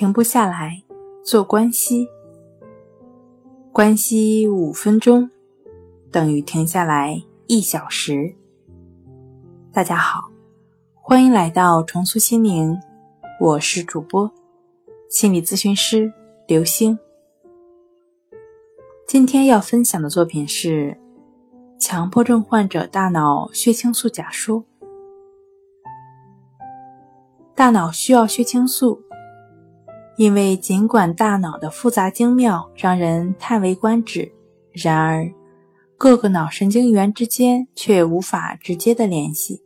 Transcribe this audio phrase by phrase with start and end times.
[0.00, 0.82] 停不下来，
[1.22, 2.08] 做关息。
[3.70, 5.30] 关息五分钟
[6.10, 8.34] 等于停下来一小时。
[9.70, 10.30] 大家好，
[10.94, 12.80] 欢迎来到重塑心灵，
[13.38, 14.32] 我是主播
[15.10, 16.10] 心理咨询师
[16.48, 16.98] 刘星。
[19.06, 20.98] 今天要分享的作品是
[21.78, 24.64] 强迫症患者大脑血清素假说。
[27.54, 29.02] 大脑需要血清素。
[30.20, 34.30] 因为尽管大脑的复杂精妙让人叹为观止，
[34.70, 35.26] 然而
[35.96, 39.62] 各个脑神经元之间却无法直接的联系。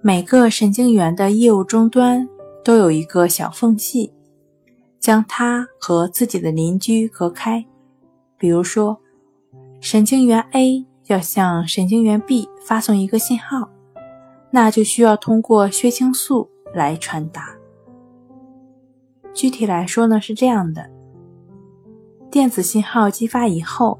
[0.00, 2.26] 每个神经元的业务终端
[2.64, 4.10] 都有一个小缝隙，
[4.98, 7.62] 将它和自己的邻居隔开。
[8.38, 8.98] 比如说，
[9.82, 13.68] 神经元 A 要向神经元 B 发送一个信号，
[14.50, 17.59] 那就需要通过血清素来传达。
[19.40, 20.90] 具体来说呢，是这样的：
[22.30, 23.98] 电子信号激发以后，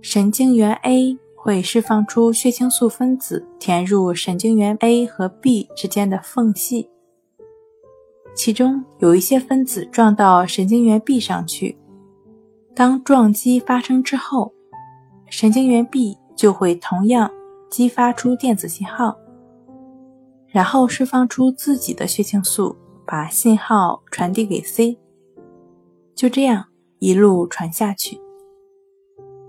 [0.00, 6.88] 神经元 A 会释放出血清素分子，填入神经元 A 和 B 之间的缝隙。
[8.34, 11.76] 其中有一些分子撞到神经元 B 上去。
[12.74, 14.54] 当撞击发生之后，
[15.28, 17.30] 神经元 B 就会同样
[17.68, 19.18] 激发出电子信号，
[20.46, 22.74] 然后释放出自己的血清素。
[23.10, 24.96] 把信号传递给 C，
[26.14, 26.66] 就这样
[27.00, 28.20] 一路传下去。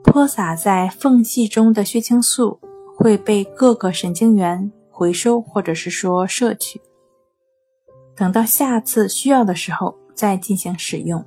[0.03, 2.59] 泼洒在缝隙中的血清素
[2.97, 6.81] 会被各个神经元回收，或者是说摄取，
[8.15, 11.23] 等到下次需要的时候再进行使用。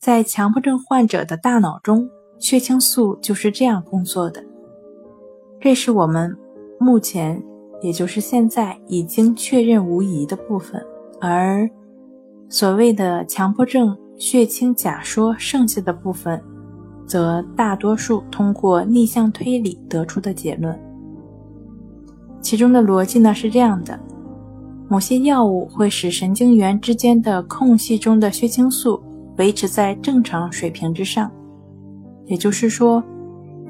[0.00, 4.44] 在强迫症患者的大脑中，血清素就是这样工作的。
[5.60, 6.36] 这是我们
[6.80, 7.40] 目前。
[7.82, 10.80] 也就是现在已经确认无疑的部分，
[11.20, 11.68] 而
[12.48, 16.40] 所谓的强迫症血清假说剩下的部分，
[17.06, 20.78] 则大多数通过逆向推理得出的结论。
[22.40, 23.98] 其中的逻辑呢是这样的：
[24.88, 29.02] 某些药物会使神经元之间的空隙中的血清素
[29.38, 31.30] 维持在正常水平之上，
[32.26, 33.02] 也就是说，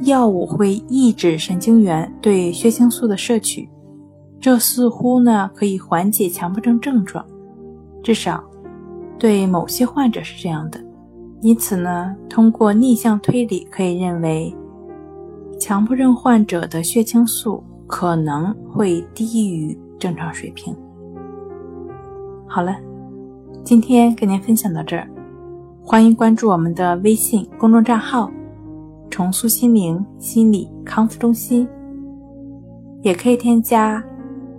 [0.00, 3.68] 药物会抑制神经元对血清素的摄取。
[4.42, 7.24] 这似乎呢可以缓解强迫症症状，
[8.02, 8.42] 至少
[9.16, 10.80] 对某些患者是这样的。
[11.42, 14.52] 因此呢，通过逆向推理可以认为，
[15.60, 20.74] 强迫症患者的血清素可能会低于正常水平。
[22.48, 22.76] 好了，
[23.62, 25.08] 今天跟您分享到这儿，
[25.80, 28.28] 欢迎关注我们的微信公众账号
[29.08, 31.68] “重塑心灵心理康复中心”，
[33.02, 34.02] 也可以添加。